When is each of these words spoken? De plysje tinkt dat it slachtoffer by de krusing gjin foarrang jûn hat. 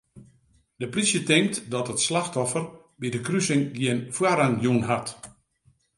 De 0.75 0.89
plysje 0.93 1.21
tinkt 1.29 1.55
dat 1.73 1.89
it 1.93 1.99
slachtoffer 2.07 2.63
by 2.99 3.07
de 3.13 3.21
krusing 3.27 3.63
gjin 3.77 4.01
foarrang 4.15 4.55
jûn 4.63 4.83
hat. 4.91 5.07